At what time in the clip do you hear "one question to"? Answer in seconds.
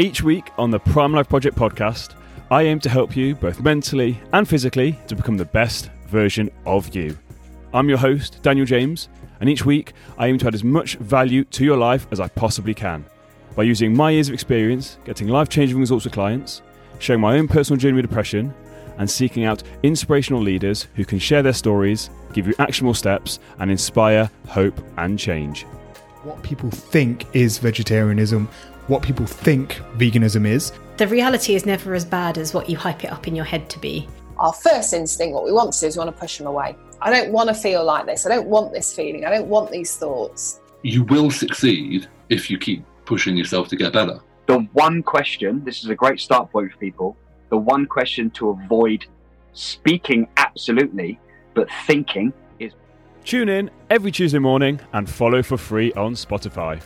47.56-48.50